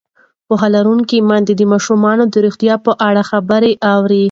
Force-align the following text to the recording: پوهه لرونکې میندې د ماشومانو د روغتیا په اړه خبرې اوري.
پوهه 0.47 0.67
لرونکې 0.75 1.17
میندې 1.29 1.53
د 1.57 1.61
ماشومانو 1.73 2.23
د 2.27 2.35
روغتیا 2.45 2.75
په 2.85 2.91
اړه 3.07 3.21
خبرې 3.31 3.71
اوري. 3.93 4.19